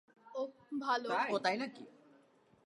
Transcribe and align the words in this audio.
ওহ, 0.35 0.49
ভালো! 0.81 1.09